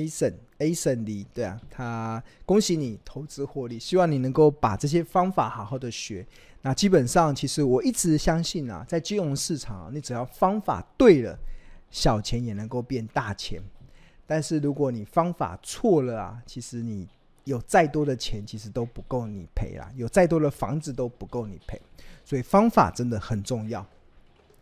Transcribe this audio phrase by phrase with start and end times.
[0.00, 6.26] A 省 A 省里，对啊，他恭喜你投资获利，希望你能够把这些方法好好的学。
[6.62, 11.38] 那基本上，其实我一直相信啊，在金融市场，你只要方法对了，
[11.90, 13.60] 小钱也能够变大钱。
[14.26, 17.06] 但是如果你方法错了啊，其实你
[17.44, 21.78] 有再多的钱，其实都不够你赔啦；有再多的房子都不够你赔。
[22.24, 23.84] 所以方法真的很重要。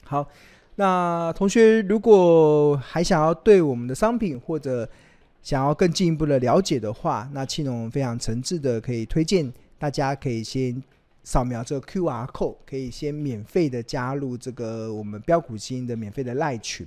[0.05, 0.27] 好，
[0.77, 4.89] 那同学如果还想要对我们的商品或者
[5.49, 10.83] 想要更进一步的了解的话，那庆隆非常诚挚的可以推荐大家可以先
[11.25, 16.87] 扫描这个 QR code，可以先免费的加入这个我们标股基的免费的赖群。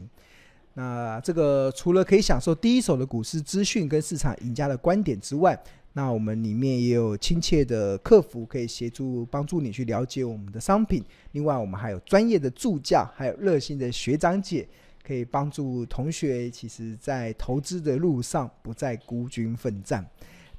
[0.76, 5.60] 那这个除了可以享受第一手的股市资讯跟市场赢家的观点之外，
[5.94, 11.04] 那我们里面也有亲切的客服可以协助帮助你去了解我们的商品。
[11.32, 14.68] 另外，我们还有专业的助教，还有热心的学长姐。
[15.06, 20.06] 可以帮助同学，其实在投资的路上不再孤军奋战。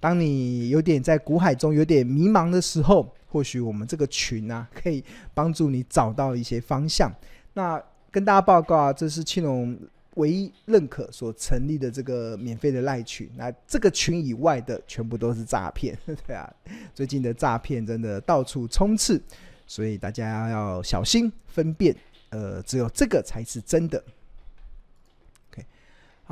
[0.01, 7.13] 当你有点在股海中有点迷茫的时候，或许我们这个群啊，可以帮助你找到一些方向。
[7.55, 9.79] 那跟大家报告啊，这是庆隆
[10.17, 13.31] 唯一认可所成立的这个免费的赖群。
[13.37, 16.53] 那这个群以外的全部都是诈骗， 对啊，
[16.93, 19.23] 最近的诈骗真的到处充斥，
[19.67, 21.95] 所以大家要小心分辨。
[22.31, 24.03] 呃，只有这个才是真的。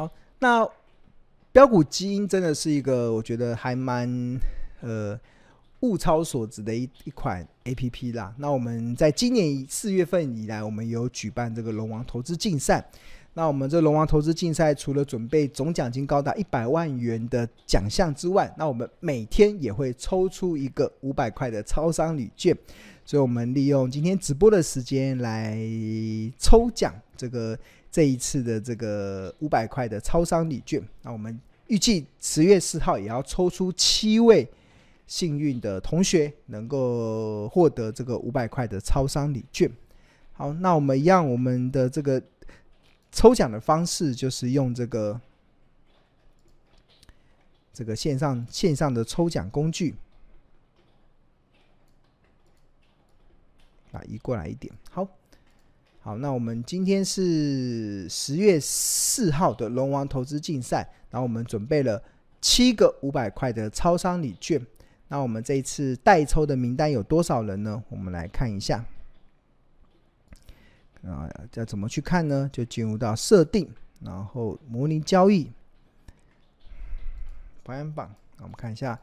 [0.00, 0.66] 好，那
[1.52, 4.08] 标股基因真的是一个我觉得还蛮
[4.80, 5.18] 呃
[5.80, 8.34] 物超所值的一一款 APP 啦。
[8.38, 12.82] 那我们在今年四月份以来，我们有举办这个龙王投资竞赛。
[13.34, 22.56] 那我们这龙王投资竞赛除了准备总奖金高达一百万元的奖项之外，那我们每天也会抽出一个五百块的超商礼券。
[23.04, 25.58] 所以我们利用今天直播的时间来
[26.38, 27.58] 抽奖这个。
[27.90, 34.48] 这一次的这个五百块的超商礼券，那我们预计十月四号也要抽出七位
[35.08, 39.68] 幸运的同学，能够获得这个五百块的超商礼券。
[40.32, 42.22] 好，那我们一样，我们的这个
[43.10, 45.20] 抽奖的方式就是用这个
[47.72, 49.96] 这个线上线上的抽奖工具，
[53.90, 55.08] 啊，移过来一点，好。
[56.03, 62.03] 好，那我们今天是十月四号的龙王投资竞赛，然后我们准备了
[62.41, 64.59] 七个五百块的超商礼券。
[65.09, 67.83] 那我们这一次代抽的名单有多少人呢？
[67.91, 68.83] 我们来看一下。
[71.05, 72.49] 啊，要怎么去看呢？
[72.50, 73.69] 就进入到设定，
[74.00, 75.53] 然后模拟交易
[77.62, 78.11] 排行榜。
[78.38, 78.99] 我们看一下，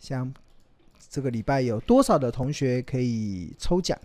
[0.00, 0.34] 像
[1.08, 3.96] 这个礼拜有多少的同学可以抽奖？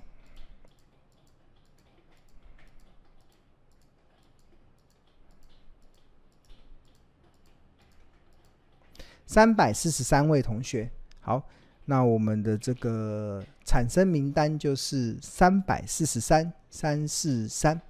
[9.32, 11.42] 三百四十三位同学，好，
[11.86, 17.82] 那我们的这个产生名单就是三百四十三三四三，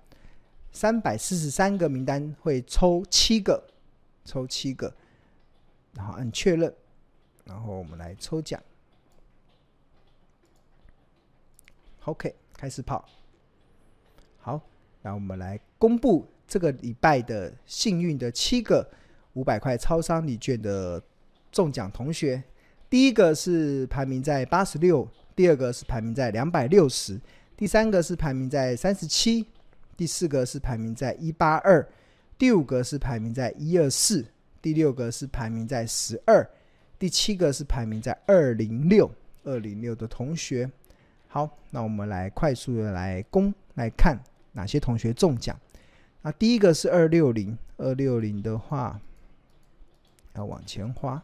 [0.72, 3.68] 三百四十三个名单会抽七个，
[4.24, 4.94] 抽七个，
[5.96, 6.72] 然后按确认，
[7.46, 8.62] 然后我们来抽奖。
[12.06, 13.04] OK，开始跑。
[14.38, 14.62] 好，
[15.02, 18.88] 那我们来公布这个礼拜的幸运的七个
[19.34, 21.02] 五百块超商礼券的。
[21.52, 22.42] 中奖同学，
[22.90, 27.20] 第一个是排名在八十六，第二个是排名在两百六十，
[27.58, 29.46] 第三个是排名在三十七，
[29.98, 31.88] 第四个是排名在一八二，
[32.38, 34.26] 第五个是排名在一二四，
[34.62, 36.50] 第六个是排名在十二，
[36.98, 39.12] 第七个是排名在二零六，
[39.44, 40.70] 二零六的同学。
[41.28, 44.20] 好，那我们来快速的来公来看
[44.54, 45.58] 哪些同学中奖。
[46.22, 49.00] 那第一个是二六零，二六零的话
[50.36, 51.24] 要往前花。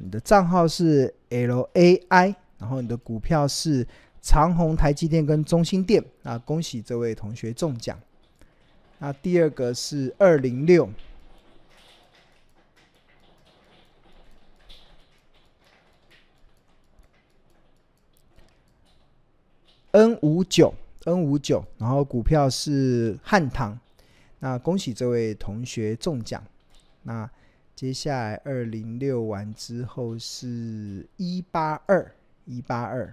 [0.00, 3.86] 你的账号是 LAI，然后你的股票是
[4.20, 6.04] 长虹、台积电跟中心电。
[6.22, 7.98] 那恭喜这位同学中奖。
[8.98, 10.88] 那第二个是二零六
[19.90, 20.72] ，N 五九
[21.04, 23.76] N 五九，然后股票是汉唐。
[24.38, 26.44] 那恭喜这位同学中奖。
[27.02, 27.28] 那
[27.82, 32.14] 接下来二零六完之后是一八二
[32.44, 33.12] 一八二，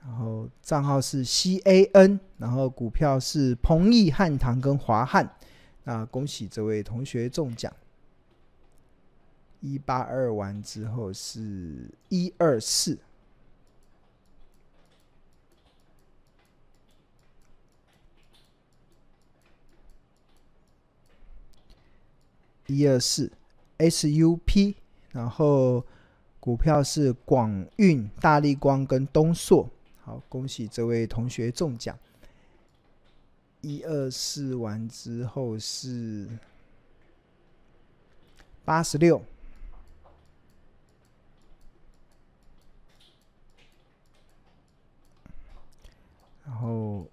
[0.00, 5.28] 然后账号是 CAN，然后股票是鹏益、汉唐跟华汉。
[5.82, 7.74] 那恭喜这位同学中奖。
[9.58, 12.96] 一八二完之后是一二四。
[22.68, 23.32] 一二四
[23.78, 24.74] SUP，
[25.10, 25.84] 然后
[26.38, 29.68] 股票是广运、大力光跟东硕。
[30.02, 31.98] 好，恭喜这位同学中奖。
[33.62, 36.28] 一二四完之后是
[38.64, 39.20] 八十六，
[46.44, 47.08] 然后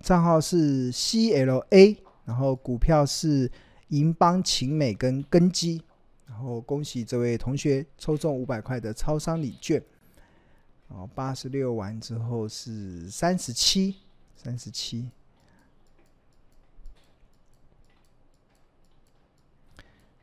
[0.00, 3.50] 账号是 CLA，然后股票是
[3.88, 5.82] 银邦、勤美跟根基。
[6.26, 9.82] 然后恭喜这位同学抽中五百块的超商礼券。
[10.88, 13.96] 哦，八十六完之后是三十七，
[14.36, 15.08] 三十七，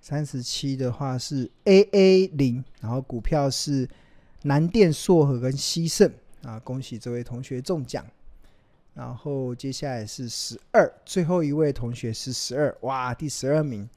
[0.02, 3.90] 三十七的话是 AA 零，然后股票是
[4.44, 6.12] 南电、硕和跟西盛
[6.44, 8.06] 啊，恭喜这位同学中奖。
[8.94, 13.90] 然后接下来是十二，最后一位同学是十二，哇，第十二名。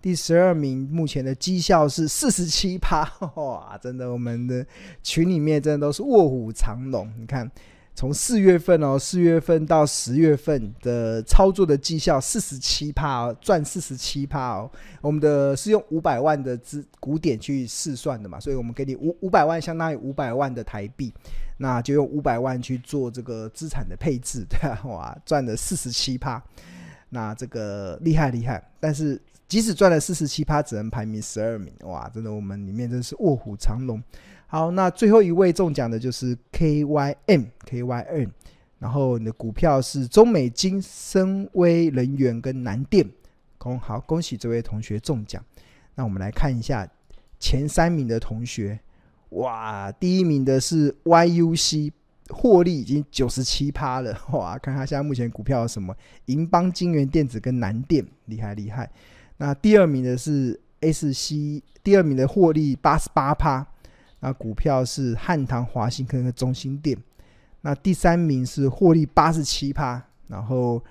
[0.00, 4.64] 第十二名，目前的绩效是四十七趴， 哇，真的，我们的
[5.02, 7.10] 群里面真的都是卧虎藏龙。
[7.18, 7.50] 你看，
[7.94, 14.70] 从四月份哦，四月份到十月份的操作的绩效四十七趴哦，赚四十七趴哦。
[15.00, 21.12] 我们的是用五百万的资古典去试算的嘛，所以我们给你五五百万，相当于五百万的台币，
[21.58, 24.80] 那就用五百万去做这个资产的配置， 对吧？
[24.84, 26.42] 哇，赚了四十七趴，
[27.10, 29.20] 那这个厉害厉害，但是。
[29.46, 32.10] 即使赚了四十七趴，只能排名十二名，哇！
[32.12, 34.02] 真的，我们里面真是卧虎藏龙。
[34.46, 38.30] 好，那最后一位中奖的就是 KYM，KYM，
[38.78, 43.08] 然后你的股票是中美晶、森崴能源跟南电。
[43.58, 45.42] 恭好，恭喜这位同学中奖。
[45.94, 46.86] 那我们来看一下
[47.38, 48.78] 前三名的同学，
[49.30, 49.90] 哇！
[49.92, 51.90] 第一名的是 YUC，
[52.28, 54.58] 获利已经九十七趴了，哇！
[54.58, 55.96] 看他现在目前股票什么？
[56.26, 58.90] 银邦、金源电子跟南电，厉害厉害。
[59.38, 63.66] 那第二名的是 SC，第二名的获利八十八趴，
[64.24, 66.96] 那股票是汉唐、华新科跟中心店。
[67.60, 70.82] 那第三名是获利八十七趴，然后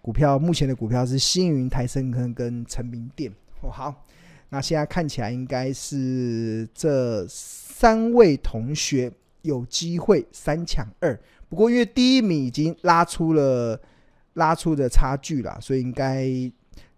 [0.00, 3.32] 股票目前的股票是星云、台升坑跟成名店。
[3.62, 4.06] 哦，好，
[4.50, 9.10] 那现在看起来应该是这三位同学
[9.42, 13.80] 有机会三抢二，不过因为第一名已经拉出了
[14.34, 16.30] 拉出的差距了，所以应该。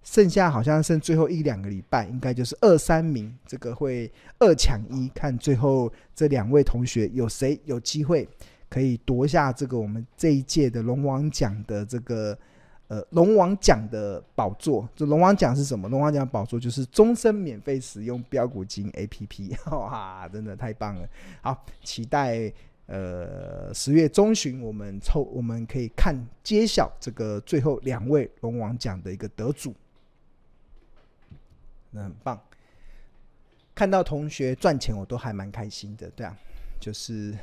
[0.03, 8.27] 剩下好像剩最后一两个礼拜，应该就是二三名，这个会二抢一，看最后这两位同学有谁有机会
[8.69, 12.37] 可以夺下这个我们这一届的龙王奖的这个
[12.89, 14.89] 呃龙王奖的宝座。
[14.97, 15.87] 这龙王奖是什么？
[15.89, 21.07] 龙王奖宝座就是终身免费使用标股金 APP， 哇，真的太棒了！
[21.43, 22.51] 好，期待
[22.87, 29.75] 呃十月中旬我们抽，我们可以看揭晓这个最后两位龙王奖的一个得主。
[31.91, 32.41] 那很棒，
[33.75, 36.37] 看到同学赚钱，我都还蛮开心的，对啊，
[36.79, 37.37] 就是，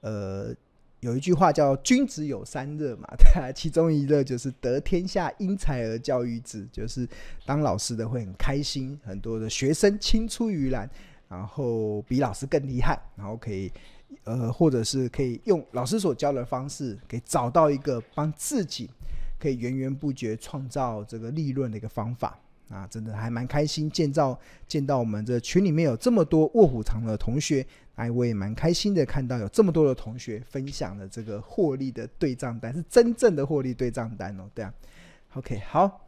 [0.00, 0.54] 呃，
[1.00, 7.06] 有一句话叫“君子有三乐”嘛，对， 其中一乐就是得天下英才而教育之，就是
[7.44, 10.88] 当老师的会很开心，很多的学生青出于蓝，
[11.28, 13.70] 然后比老师更厉害，然后可以，
[14.24, 18.88] 呃，或者是可以用老师所教的方式，给找到一个帮自己
[19.38, 22.38] 可以源源不绝创造这个利润的一个方法。
[22.68, 34.72] 啊，真的还蛮开心，见到见到我们这群里面有这么多卧虎藏龙的同学，哎，我也蛮开心的，看到有这么多的同学分享了这个获利的对账单，是真正的获利对账单哦，对啊
[35.34, 36.04] ，OK，好。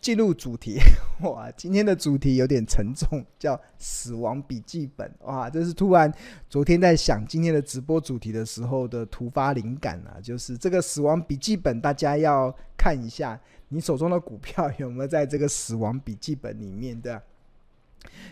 [0.00, 0.78] 进入主题，
[1.22, 6.12] 哇，今天的主题有点沉重，叫《死亡笔记本》哇，这是突然
[6.46, 13.40] 昨天在想今天的直播主题的时候的突发灵感啊，就是这个《死亡笔记本》，大家要看一下
[13.74, 17.20] 你手中的股票 有没有在这个《死亡笔记本》里面的，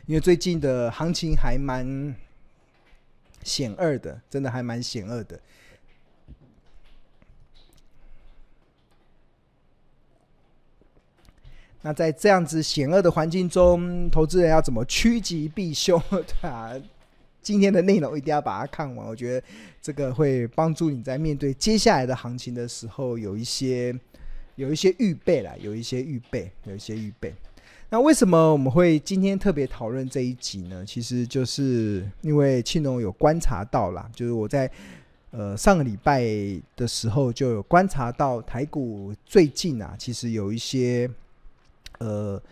[0.07, 2.15] 因为最近的行情还蛮
[3.43, 5.41] 险恶的，真的还蛮险恶的。
[11.81, 16.01] 那在这样子险恶的环境中，投资人要怎么趋吉避凶？
[16.09, 16.81] 对啊，
[17.43, 19.45] 今天的内容一定要把它看完，我觉得
[19.81, 23.93] 这个会帮助你在面对接下来的行情的时候有一些
[24.57, 27.35] 有一些预备啦，有一些预备，有一些预备。
[27.91, 30.85] 那为什么我们会今天特别讨论这一集呢？
[30.87, 34.71] 其实就是因为庆隆有观察到啦，就是我在
[35.31, 36.23] 呃上个礼拜
[36.77, 41.11] 的时候就有观察到台股最近啊，其实有一些。
[41.99, 42.43] 呃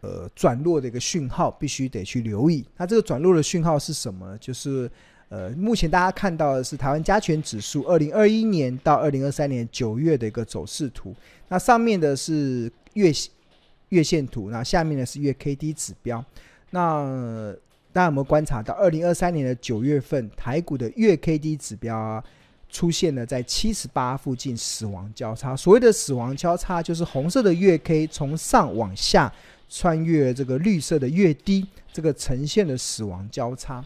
[0.00, 2.66] 呃，转弱的一个讯号必须得去留意。
[2.76, 4.36] 那这个转弱的讯号是什么？
[4.38, 4.90] 就是
[5.32, 11.14] 呃，目前大家看到的是台湾加权指数二零二一年到二零二三年九月的一个走势图。
[11.48, 13.10] 那上面的是月
[13.88, 16.22] 月线图，那下面呢是月 K D 指标。
[16.68, 17.50] 那
[17.94, 22.22] 大家有没有观察到，二零二三年的九月份台股的月 K D 指标啊，
[22.68, 25.56] 出现了在七十八附近死亡交叉？
[25.56, 29.32] 所谓的死亡交叉，就是红色的月 K 从上往下
[29.70, 33.82] 穿越这个绿色的月低，这个呈现的死亡交叉。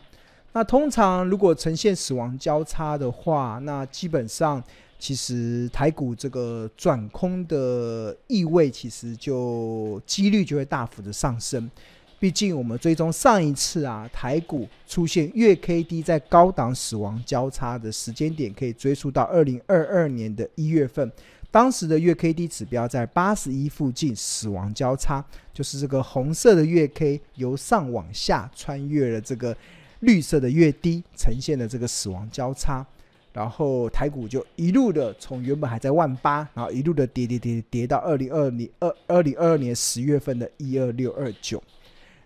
[0.56, 4.64] 那通常如果呈现死亡交叉的话，那基本上
[4.98, 11.70] 其实台股这个转空的意味，其实就几率就会大幅的上升。
[12.18, 21.12] 毕竟我们追踪上一次啊，台股出现月 K D 在高档死亡交叉的时间点，可以追溯到二零二二年的一月份，
[21.50, 25.22] 当时的月 K D 指标在八十一附近死亡交叉，
[25.52, 29.54] 就是这个红色的月 K 由上往下穿越了这个。
[30.00, 32.86] 绿色的月低呈现了这个死亡交叉，
[33.32, 41.62] 然后台股就一路的从原本还在万八，然后一路的跌跌跌跌到二零二零二二零二二年十月份的一二六二九，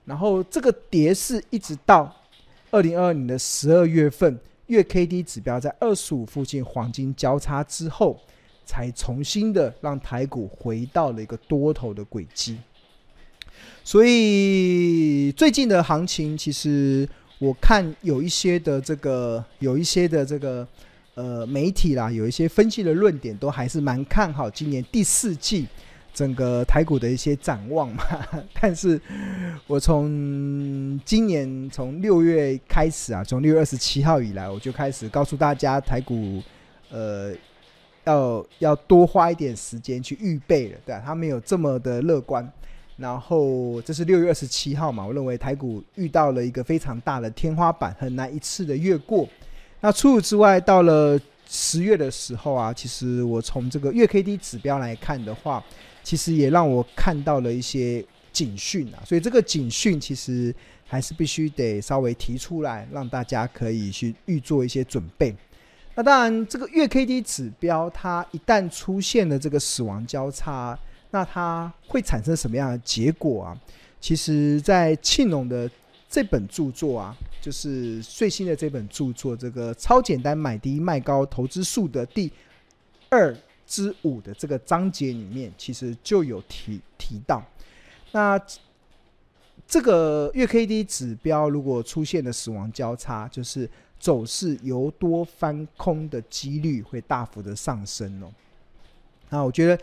[0.04, 2.12] 然后这个跌势一直到
[2.70, 8.20] 二零二二年的十二月份，月 K D 指标在二十五附近黄金交叉之后，
[8.64, 12.58] 才重新的让台股回到了一个多头的轨迹。
[13.84, 17.08] 所以最近的行情其实。
[17.40, 20.68] 我看有一些的这个，有一些的这个，
[21.14, 25.66] 呃，媒体啦，有一些分析的论点都还是蛮看好今年第四季
[26.12, 28.04] 整个台股的一些展望嘛。
[28.60, 29.00] 但是，
[29.66, 36.42] 我从今年从六月开始啊，从六月二十七号以来，我就开始告诉大家，台股
[36.90, 37.32] 呃
[38.04, 42.46] 要要多花一点时间去预备了，对啊，它没有这么的乐观。
[43.00, 49.26] 然后这是六月二十七号嘛，我认为台股遇到了一个非常大的天花板，很难一次的越过。
[49.80, 55.64] 那除此之外，到了十月的时候啊，其实我从这个月 K D 指标来看的话，
[56.02, 59.00] 其实也让我看到了一些警讯啊。
[59.06, 60.54] 所以这个警讯其实
[60.86, 65.34] 还是必须得稍微提出来，让大家可以去预做一些准备。
[65.94, 70.78] 那当然，这个月 K D 指标它一旦出现了这个死亡交叉。
[71.10, 73.60] 那它会产生什么样的结果啊？
[74.00, 75.70] 其实，在庆隆的
[76.08, 82.32] 这本著作啊，就是最新的这本著作，这个超简单买低卖高投资术的第
[83.10, 83.36] 二
[83.66, 87.42] 之五的这个章节里面，其实就有提提到。
[88.12, 88.40] 那
[89.66, 98.32] 这个月 K D 指标如果出现了死亡交叉，就是走势由多翻空的几率会大幅的上升哦。
[99.28, 99.82] 那我觉得。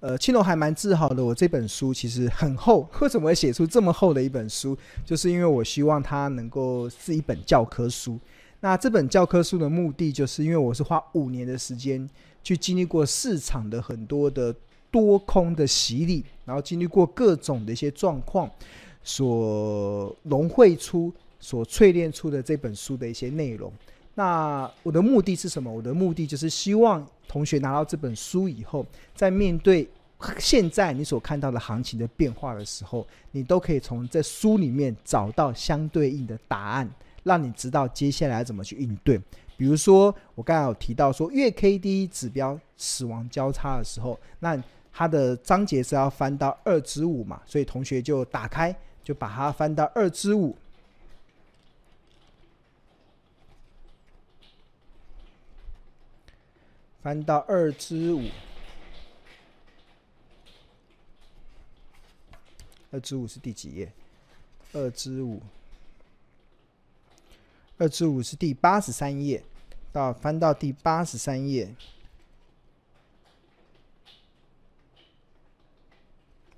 [0.00, 1.24] 呃，青龙还蛮自豪的。
[1.24, 4.76] 我这本书其实很厚， 为什么会写出这么厚的一本书？
[5.04, 8.18] 就是因为我希望它能够是一本教科书。
[8.60, 12.08] 那这本教科书的目的，就是因为我是花五年的时间
[12.42, 14.54] 去经历过市场的很多的
[14.90, 18.50] 多空的洗礼，然后经历过各种的一些状况，
[19.02, 23.72] 所融汇出、所淬炼出的这本书的一些内容。
[24.16, 25.72] 那我的目的是什么？
[25.72, 27.06] 我的目的就是希望。
[27.28, 29.86] 同学拿到这本书以后，在面对
[30.38, 36.88] 现在你所看到的行情的变化的时候，你都可以从这书里面找到相对应的答案，
[37.24, 39.20] 让你知道接下来怎么去应对。
[39.56, 44.56] 比如说，我刚才有提到说，月 K D 指标死亡交叉的时候，那
[44.92, 50.56] 它的章节是要翻到二之五嘛，所以同学就打开，就把它翻到二之五。
[57.06, 58.24] 翻到二之五，
[62.90, 63.92] 二之五是第几页？
[64.72, 65.40] 二之五，
[67.78, 69.40] 二之五是第八十三页。
[69.92, 71.72] 到翻到第八十三页，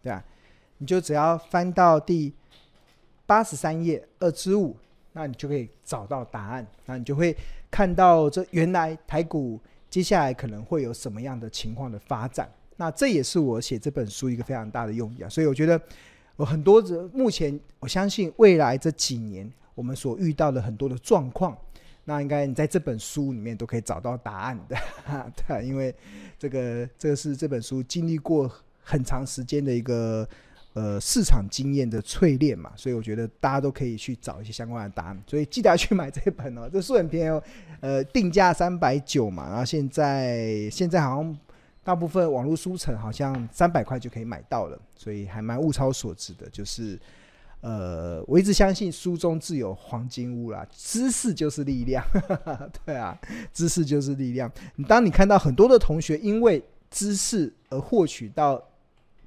[0.03, 0.25] 对吧？
[0.79, 2.33] 你就只要翻到第
[3.27, 4.75] 八十三页，二之五，
[5.13, 6.67] 那你就可以找到答案。
[6.87, 7.37] 那你就会
[7.71, 9.61] 看到这原来台股。
[9.91, 12.49] 接下来可能会有什么样的情况的发展？
[12.77, 15.29] 那这也是我写这本书一个非常大的用意啊！
[15.29, 15.81] 所以我觉得，
[16.37, 21.57] 有很多人目前，我相信未来这几年我们所遇到的很多的状况，
[22.05, 24.77] 那应该你在这本书里面都可以找到答案的，
[25.49, 25.95] 对，因为
[26.39, 28.51] 这个这个是这本书经历过
[28.83, 30.29] 很长时间的一个。
[30.75, 36.69] 呃，市场经验的淬炼嘛，所以我觉得大家都可以去找一些相关的答案，所以记得要去买这本哦。
[36.73, 37.43] 这书很便宜哦，
[37.81, 41.37] 呃，定价三百九嘛，然后现在现在好像
[41.83, 46.49] 大部分网络书城好像三百块就可以买到了，所以还蛮物超所值的。
[46.51, 46.97] 就是
[47.61, 52.05] 呃，我一直相信书中自有黄金屋啦，知识就是力量，
[52.85, 53.19] 对啊，
[53.53, 54.49] 知识就是力量。
[54.87, 58.63] 当你看到很多的同学因为知识而获取到。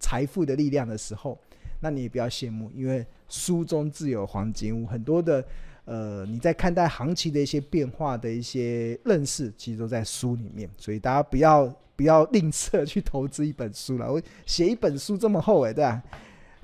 [0.01, 1.37] 财富的力量的时候，
[1.79, 5.41] 那你也不要羡慕，因为书中自有黄金屋，很多的
[5.85, 14.11] 呃你在看待行情的一些变化的一些认识，其实都在书里面，所以大家不要不要吝啬去投资一本书了。
[14.11, 16.03] 我写一本书这么厚哎，对吧？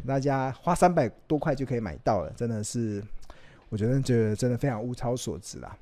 [0.05, 3.03] 大家花三百多块就可以买到了，真的是，
[3.69, 5.75] 我觉得觉得真的非常物超所值啦。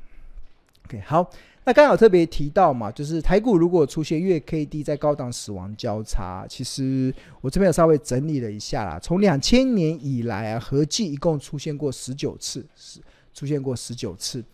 [0.85, 1.27] OK，好，
[1.63, 12.99] 那刚好特别提到嘛，就是台股如果出现月 K D 在高档死亡交叉，其实我这边有稍微整理了一下啦，从两千年以来啊，合计一共出现过十九次，是
[13.33, 14.45] 出现过十九次，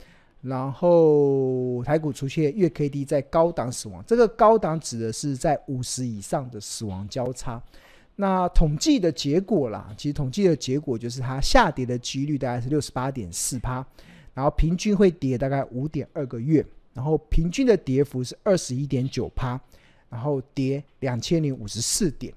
[0.42, 7.62] 然后台股出现月 K D 在高档死亡，这个高档指的是在五十以上的死亡交叉。
[8.16, 13.86] 那统计的结果啦，其实统计的结果就是它下跌的几率大概是六十八点四趴，
[14.34, 19.60] 然后平均会跌大概五点二个月，然后平均的跌幅是二十一点九趴，
[20.10, 22.34] 然后跌两千零五十四点。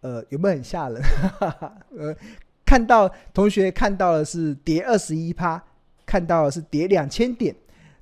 [0.00, 1.02] 呃，有没有很吓人？
[1.96, 2.16] 呃，
[2.64, 5.62] 看到同学看到的是跌二十一趴，
[6.04, 7.54] 看到的是跌两千点，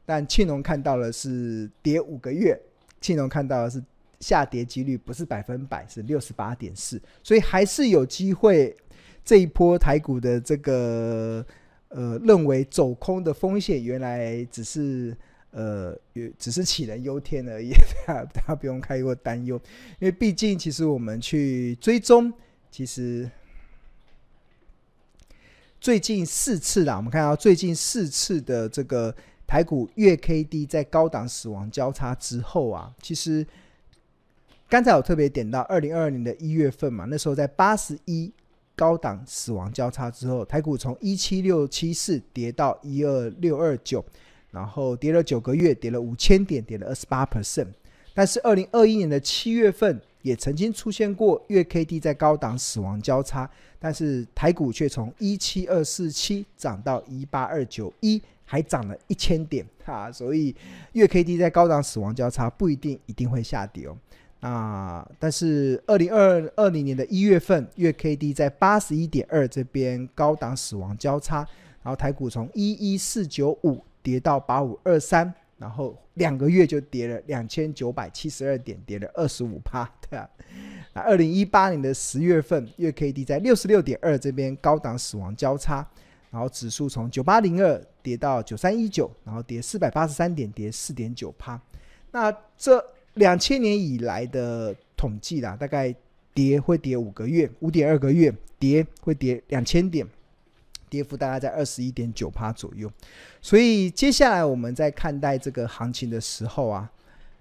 [0.07, 2.61] 但庆隆看到的是跌五个月，
[3.01, 3.83] 庆隆看到的是。
[4.21, 8.77] 下跌几率不是百分百，是六十八点四，所以还是有机会。
[9.25, 11.43] 这一波台股的这个
[11.91, 15.17] 呃，认为走空的风险，原来只是
[15.53, 15.97] 呃，
[16.39, 17.71] 只是杞人忧天而已，
[18.07, 19.55] 大 家大家不用太过担忧，
[20.01, 22.33] 因为毕竟其实我们去追踪，
[22.71, 23.31] 其实
[25.81, 29.15] 最近四次啦，我们看到最近四次的这个
[29.47, 33.47] 台股月 K D 在高档死亡交叉之后啊，其实。
[34.69, 38.33] 刚才我特别点到二零二二年的一月份嘛，那时候在八十一
[38.81, 44.03] 高档死亡交叉之后，台股从一七六七四跌到一二六二九，
[44.53, 47.67] 然后跌了九个月，跌了五千点，跌了二十八 percent。
[48.15, 60.57] 但是二零二一年的七月份也曾经出现过月 K D 在高档死亡交叉，但是台股却从一七二四七涨到一八二九一，还涨了一千点哈，所以
[60.93, 63.95] 月 K D 在高档死亡交叉不一定一定会下跌哦。
[64.41, 71.47] 啊，但是二零二二零年的一月份，月 K D 在八十一点二这边高档死亡交叉，
[71.83, 80.27] 然后台股从一一四九五跌到八五二三，然后两个月就跌了两千九百七十二点，跌了二十五趴， 对啊。
[80.95, 85.87] 那二零一八年的十月份，月 K D 在六十六点二这边高档死亡交叉，
[86.31, 91.61] 然后指数从九八零二跌到九三一九，然后跌四百八十三点，跌四点九趴。
[92.11, 92.83] 那这。
[93.21, 95.95] 两千年以来的统计啦，大概
[96.33, 100.07] 跌会跌五个月，五点二个月，跌会跌两千点，
[100.89, 102.91] 跌幅大概在二十一点九趴左右。
[103.43, 106.91] 所以接下来我们在看待这个行情的时候啊，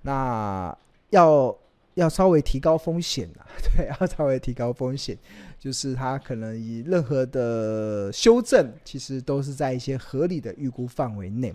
[0.02, 0.78] 那
[1.12, 1.58] 要
[1.94, 5.18] 要稍微提高风险啊， 对，要稍微提高风险，
[5.58, 11.54] 就是它可能以任何的修正，其实都是在一些合理的预估范围内。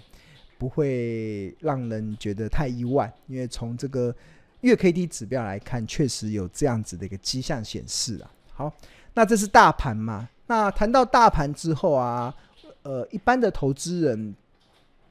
[0.64, 4.14] 不会让人觉得太意外，因为从这个
[4.62, 8.32] 月 K D 指标来看，确实有这样子的一个迹象显示啊。
[8.54, 8.72] 好，
[9.12, 10.26] 那这是大盘嘛？
[10.46, 12.34] 那谈到大盘之后啊，
[12.82, 14.34] 呃，一般的投资人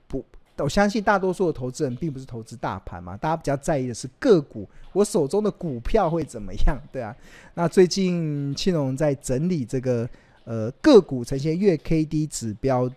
[0.07, 0.25] 不，
[0.57, 6.75] 我相信大多数的投资人并不是投资大盘嘛，大家比较在意的是个股，我手中的股票会怎么样？
[6.91, 7.15] 对啊。
[7.53, 10.09] 那最近庆隆在整理这个
[10.45, 12.91] 呃个股呈现月 K D 指标。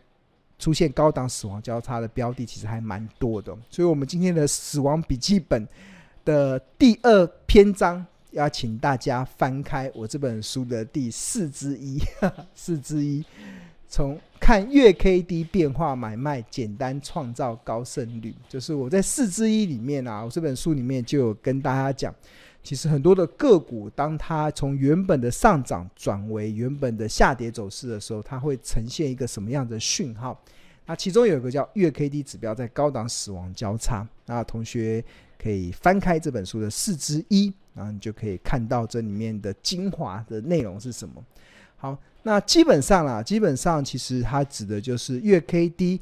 [0.58, 5.66] 出现高档死亡交叉的标的其实还蛮多的，所以我们今天的死亡笔记本
[6.24, 12.00] 的第二篇章要请大家翻开我这本书的第四之一，
[12.54, 13.24] 四之一，
[13.88, 22.14] 从看月 K D 变化买卖，简单创造高胜率，就是我在四之一里面啊，我这本书里面就有跟大家讲。
[22.66, 30.36] 其实很多的个股，当它从原本的上涨转为原本的下跌走势的时候，它会呈现一个什么样的讯号？
[30.84, 34.04] 那其中有一个叫月 K D 指标在高档死亡交叉。
[34.26, 35.04] 那同学
[35.38, 41.24] 可以翻开这本书的四之一，然后你就可以看到这里面的精华的内容是什么。
[41.76, 46.00] 好，那基本上啦，基本上其实它指的就是月 K D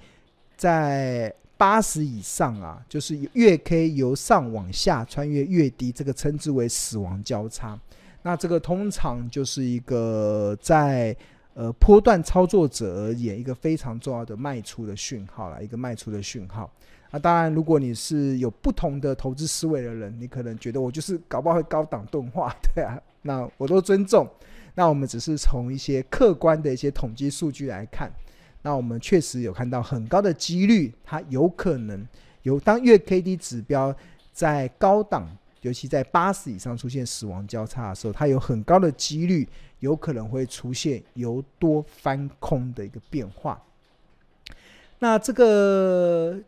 [0.57, 1.35] 在。
[1.56, 7.78] 八十以上啊，就是月 K 由上往下穿越月低，这个称之为死亡交叉。
[8.22, 11.16] 那这个通常就是一个在
[11.54, 16.70] 呃波段操作者而言，一个非常重要的卖出的讯号啦，一个卖出的讯号。
[17.10, 24.28] 那当然，如果你是有不同的投资思维的人，你可能觉得我就是搞不好会高档钝化，对啊， 那我都尊重。
[24.74, 28.10] 那我们只是从一些客观的一些统计数据来看。
[28.66, 32.09] 那我们确实有看到很高的几率，它有可能
[32.42, 33.94] 有当月 K D 指标
[34.33, 35.29] 在高档
[35.61, 39.46] 尤其在八十以上出现死亡交叉的时候，它有很高的几率
[39.81, 43.62] 有可能会出现由多翻空的一个变化。
[44.98, 46.38] 那这个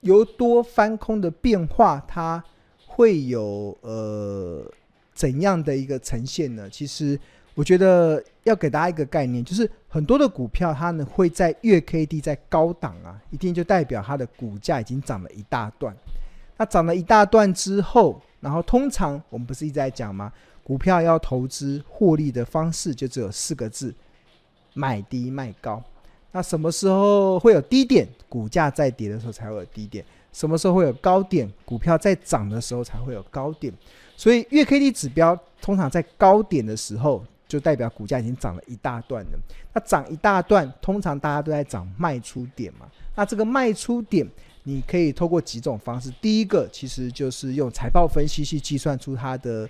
[0.00, 2.42] 由多翻空的变化，它
[2.86, 4.68] 会有呃
[5.14, 6.68] 怎样的一个呈现呢？
[6.68, 7.18] 其实
[7.54, 15.94] 我觉得要给大家一个概念，就是很多的股票它呢会在月 K D 在高档啊，一定就代表它的股价已经涨了一大段。
[16.56, 20.32] 那涨了一大段之后，然后通常我们不是一直在讲吗？
[20.62, 23.92] 股票要投资获利的方式就只有四个字：
[24.74, 25.82] 买低卖高。
[26.30, 28.06] 那什么时候会有低点？
[28.28, 30.04] 股价在跌的时候才会有低点。
[30.32, 31.52] 什么时候会有高点？
[31.64, 33.74] 股票在涨的时候才会有高点。
[34.16, 39.38] 所以月 K D 指标通常在高点的时候，就代表股价已经涨了一大段了。
[39.74, 42.86] 那涨一大段，通常大家都在涨卖出点嘛。
[43.16, 44.24] 那这个卖出点，
[44.62, 46.08] 你可以透过几种方式。
[46.22, 49.68] 第一个，其实就是用财报分析去计算出它的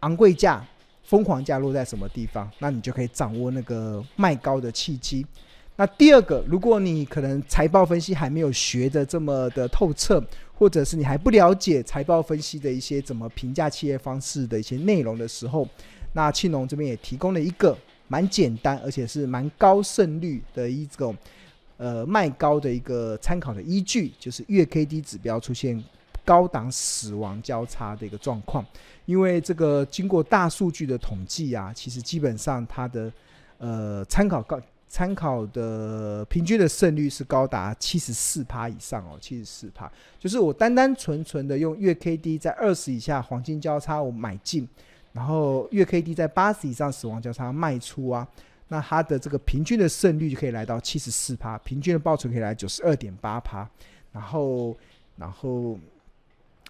[0.00, 0.64] 昂贵价、
[1.02, 5.26] 疯狂价落在什么地方，那你就可以掌握那个卖高的契机。
[5.74, 10.20] 那第二个，如果你可能财报分析还没有学得这么的透彻，
[10.52, 15.68] 或者是你还不了解财报分析的一些怎么评价企业方式的一些内容的时候，
[16.12, 21.16] 那庆农这边也提供了一个蛮简单而且是蛮高胜率的一种。
[21.80, 25.80] 呃，卖高的一个参考的依据就是月 K D 指标出现
[26.24, 28.66] 高档死亡交叉的一个状况，
[29.06, 33.12] 因为这个经过大数据的统计啊，其实基本上它的
[33.58, 44.68] 呃参考高参考的平均的胜率是高达七十四趴以上哦，七十四趴，就是我单单纯纯的用月 K D 在二十以下黄金交叉我买进，
[45.18, 48.26] 然后月 K D 在八十以上死亡交叉卖出啊。
[48.68, 53.68] 那它的这个平均的胜率就可以来到七十四趴，平均的报酬可以来九十二点八趴，
[54.12, 54.76] 然后，
[55.16, 55.76] 然后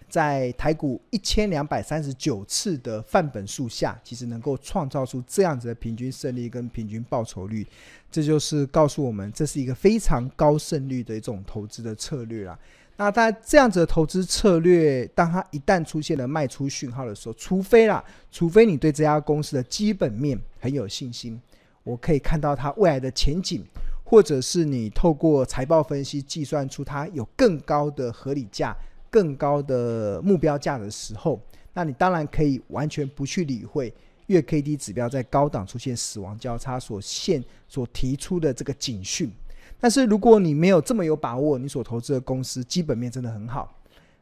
[0.07, 7.67] 在台股一千两百三十九次的范本数下，其实能够创造出这样子的平均胜率跟平均报酬率，
[8.09, 12.57] 这就是告诉我们这是一个非常高胜率的一种投资的策略啦。
[12.99, 21.39] 那在这样子的投资策略，当它一旦出现了卖出讯号的时候，除非啦，除非你对这家公司的基本面很有信心。
[21.85, 23.63] 我可以看到它未来的前景，
[24.03, 28.75] 或者是你透过财报分析计算出它有更高的合理价、
[29.09, 31.39] 更高的目标价的时候，
[31.73, 33.93] 那你当然可以完全不去理会
[34.25, 39.31] 月 K D 指标在高档出现死亡交叉所现所提出的这个警讯。
[39.79, 43.73] 但是如果你没有这么有把握，你所投资的公司基本面真的很好，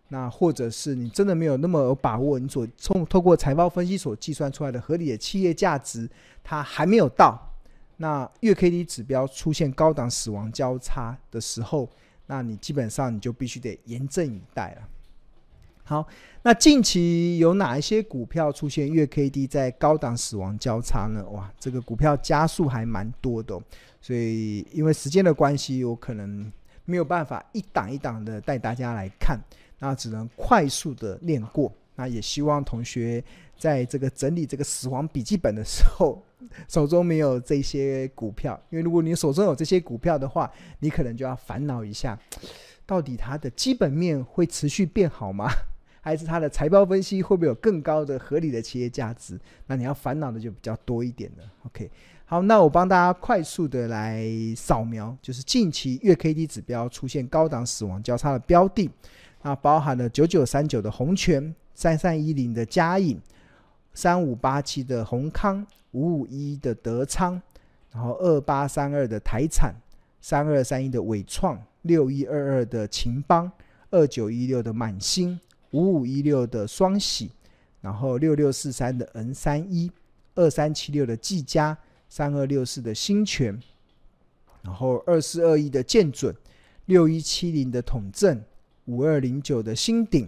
[0.09, 6.09] 那或者是你真的没有那么有把握，你所通透过财报分析所计算出来的合理的企业价值，
[6.43, 7.37] 它还没有到。
[7.97, 11.89] 那月 K D 指标出现高档死亡交叉的时候，
[12.27, 14.87] 那你基本上你就必须得严阵以待了。
[15.87, 16.05] 好，
[16.41, 21.25] 那近期有哪一些股票出现月 K D 在高档死亡交叉呢？
[21.29, 23.57] 哇，这个股票加速还蛮多的，
[24.01, 26.51] 所以因为时间的关系，我可能
[26.83, 29.39] 没有办法一档一档的带大家来看，
[29.79, 31.71] 那只能快速的练过。
[31.95, 33.23] 那也希望同学
[33.57, 36.21] 在这个整理这个死亡笔记本的时候，
[36.67, 42.19] 手中没有这些股票，因为如果你手中有这些股票的话，你可能就要烦恼一下，
[42.85, 45.49] 到底它的基本面会持续变好吗？
[46.07, 49.37] 还是它的财报分析会不会有更高的合理的企业价值？
[49.65, 51.43] 那你要烦恼的就比较多一点了。
[51.65, 51.91] OK，
[52.23, 58.89] 好，那我帮大家快速的来扫描，就是近期月 K D 指标出现高档死亡交叉的标的，
[59.41, 63.19] 啊包含了九九三九的宏全、三三一零的佳颖、
[63.93, 65.67] 三五八七的閎康。
[65.93, 67.41] 五五一的德昌，
[67.91, 69.73] 然后二八三二的台产，
[70.21, 73.51] 三二三一的伟创，六一二二的秦邦，
[73.89, 75.39] 二九一六的满星，
[75.77, 77.29] 五五一六的双喜，
[77.81, 79.91] 然后六六四三的 N 三一，
[80.33, 81.77] 二三七六的技嘉，
[82.09, 83.61] 三二六四的新泉，
[84.63, 86.35] 然后二四二一的建准，
[86.85, 88.43] 六一七零的统正，
[88.85, 90.27] 五二零九的新鼎，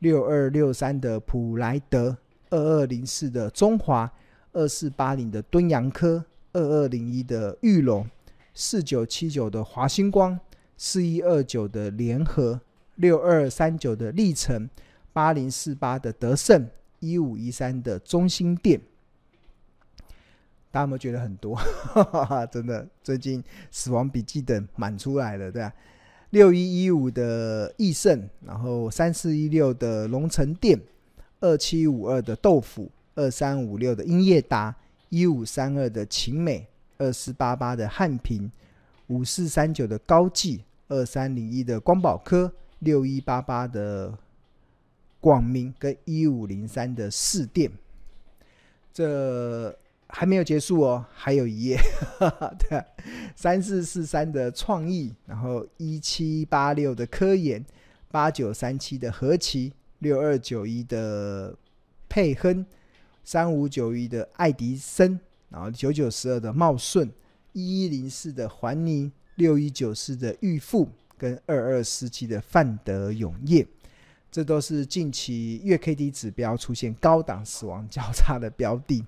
[0.00, 2.16] 六二六三的普莱德，
[2.50, 4.12] 二二零四的中华。
[4.52, 8.04] 二四八零的敦洋科，二二零一的玉龙，
[8.52, 10.36] 四九七九的华星光，
[10.76, 12.60] 四一二九的联合，
[13.00, 14.68] 六二三九的力成，
[15.12, 18.78] 八零四八的德胜，一五一三的中心店。
[20.70, 21.58] 大家有没有觉得很多？
[22.52, 25.72] 真的，最近死亡笔记本满出来了，对吧？
[26.28, 30.78] 六一一五的益盛，然后三四一六的龙城店，
[31.40, 32.90] 二七五二的豆腐。
[33.16, 34.74] 二三五六的英业达，
[35.08, 38.50] 一五三二的勤美，二四八八的汉平，
[39.08, 42.50] 五四三九的高技，二三零一的光宝科，
[42.80, 44.18] 六一八八的
[45.20, 47.70] 广明跟一五零三的士电，
[48.92, 49.74] 这
[50.08, 51.78] 还没有结束哦，还有一页，
[52.58, 52.82] 对，
[53.36, 57.64] 三四四三的创意，然后一七八六的科研，
[58.10, 61.54] 八九三七的和奇，六二九一的
[62.08, 62.66] 佩亨，
[63.22, 67.08] 三五九一的爱迪生，然后九九十二的茂顺，
[67.52, 70.88] 一一零四的环泥，六一九四的裕富，
[71.20, 73.66] 跟二二四七的范德永业。
[74.32, 79.04] 这都是近期月 K D 指标出现高档死亡交叉的标的。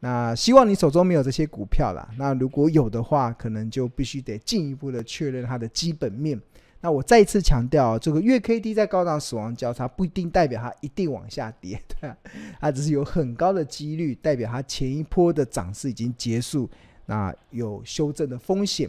[0.00, 2.08] 那希望你手中没有这些股票啦。
[2.16, 6.40] 那如果有的话，可能就必须得进一步的确认它的基本面。
[6.80, 12.12] 那我再一次强调，这个月 K D 在高档死亡交叉不一定代表它一定往下跌， 对，
[12.60, 16.68] 它只是有很高的几率代表它前一波的涨势已经结束，
[17.06, 18.88] 那有修正的风险。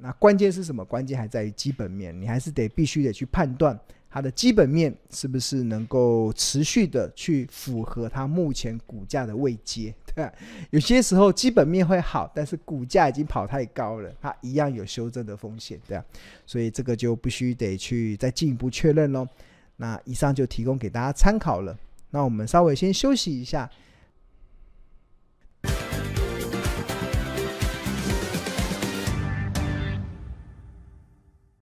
[0.00, 0.84] 那关键是什么？
[0.84, 3.78] 关键还在于基本面，你还是得必须得去判断。
[4.10, 9.94] 它的基本面是不是能够持续的去符合它目前股价的位阶？
[10.14, 10.30] 对吧？
[10.68, 16.04] 有些时候基本面会好，但是股价已经跑太高了，它一样有修正的风险，对吧？
[16.44, 19.26] 所以这个就必须得去再进一步确认喽。
[19.76, 21.74] 那以上就提供给大家参考了。
[22.10, 23.70] 那我们稍微先休息一下，